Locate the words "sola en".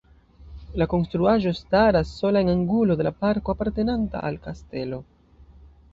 2.21-2.49